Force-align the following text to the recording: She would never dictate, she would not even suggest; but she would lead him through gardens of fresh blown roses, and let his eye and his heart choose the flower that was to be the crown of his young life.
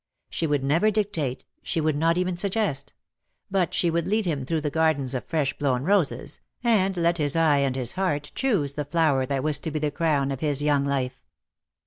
She 0.31 0.47
would 0.47 0.63
never 0.63 0.89
dictate, 0.89 1.45
she 1.61 1.79
would 1.79 1.95
not 1.95 2.17
even 2.17 2.35
suggest; 2.35 2.93
but 3.51 3.71
she 3.75 3.91
would 3.91 4.07
lead 4.07 4.25
him 4.25 4.43
through 4.45 4.61
gardens 4.61 5.13
of 5.13 5.25
fresh 5.25 5.55
blown 5.55 5.83
roses, 5.83 6.39
and 6.63 6.97
let 6.97 7.19
his 7.19 7.35
eye 7.35 7.59
and 7.59 7.75
his 7.75 7.93
heart 7.93 8.31
choose 8.33 8.73
the 8.73 8.85
flower 8.85 9.27
that 9.27 9.43
was 9.43 9.59
to 9.59 9.69
be 9.69 9.77
the 9.77 9.91
crown 9.91 10.31
of 10.31 10.39
his 10.39 10.59
young 10.63 10.85
life. 10.85 11.21